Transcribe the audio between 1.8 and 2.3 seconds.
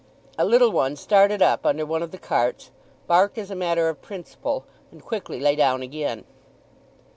one of the